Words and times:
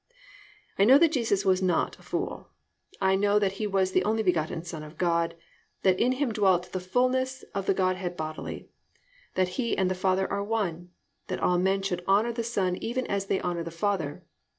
I 0.79 0.83
know 0.83 0.97
that 0.97 1.11
Jesus 1.11 1.45
was 1.45 1.61
not 1.61 1.99
a 1.99 2.01
fool. 2.01 2.49
I 2.99 3.15
know 3.15 3.37
that 3.37 3.61
He 3.61 3.67
was 3.67 3.91
the 3.91 4.03
only 4.03 4.23
begotten 4.23 4.63
Son 4.63 4.81
of 4.81 4.97
God, 4.97 5.35
that 5.83 5.99
in 5.99 6.13
Him 6.13 6.31
dwelt 6.31 6.65
all 6.65 6.71
the 6.71 6.79
fullness 6.79 7.43
of 7.53 7.67
the 7.67 7.75
Godhead 7.75 8.17
bodily, 8.17 8.71
that 9.35 9.49
He 9.61 9.77
and 9.77 9.91
the 9.91 9.93
Father 9.93 10.27
are 10.31 10.43
one, 10.43 10.89
that 11.27 11.39
all 11.39 11.59
men 11.59 11.83
should 11.83 12.03
honour 12.07 12.33
the 12.33 12.43
Son 12.43 12.77
even 12.77 13.05
as 13.05 13.27
they 13.27 13.39
honour 13.41 13.61
the 13.61 13.69
Father. 13.69 14.25